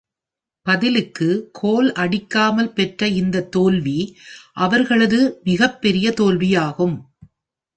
பதிலுக்கு 0.65 1.27
கோல் 1.51 1.91
அடிக்காமல் 1.93 2.73
பெற்ற 2.73 3.07
இந்தத் 3.07 3.51
தோல்வி 3.51 3.99
அவர்களது 4.59 5.19
மிகப்பெரிய 5.43 6.09
தோல்வியாகும். 6.11 6.97